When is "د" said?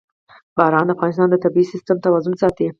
0.87-0.89, 1.29-1.35